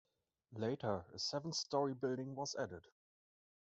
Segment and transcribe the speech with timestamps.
[0.55, 2.87] Later, a seven-story building was added.